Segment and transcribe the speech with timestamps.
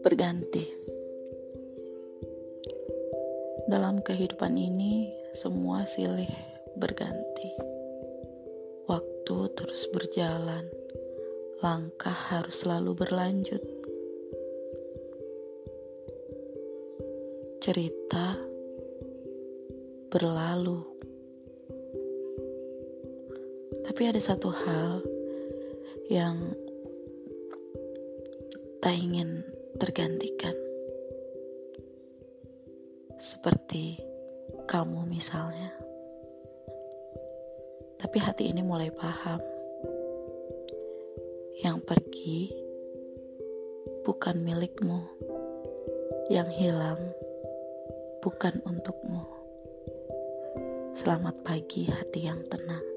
[0.00, 0.64] Berganti
[3.68, 6.32] dalam kehidupan ini, semua silih
[6.80, 7.52] berganti.
[8.88, 10.64] Waktu terus berjalan,
[11.60, 13.60] langkah harus selalu berlanjut.
[17.60, 18.40] Cerita
[20.08, 20.80] berlalu,
[23.88, 25.00] tapi ada satu hal
[26.12, 26.52] yang
[28.84, 29.40] tak ingin
[29.80, 30.52] tergantikan,
[33.16, 33.96] seperti
[34.68, 35.72] kamu, misalnya.
[37.96, 39.40] Tapi hati ini mulai paham,
[41.64, 42.52] yang pergi
[44.04, 45.00] bukan milikmu,
[46.28, 47.00] yang hilang
[48.20, 49.24] bukan untukmu.
[50.92, 52.87] Selamat pagi, hati yang tenang.